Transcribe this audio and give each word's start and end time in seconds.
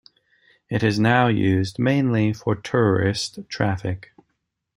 It 0.67 0.81
is 0.81 0.99
now 0.99 1.27
used 1.27 1.77
mainly 1.77 2.33
for 2.33 2.55
tourist 2.55 3.37
traffic. 3.49 4.09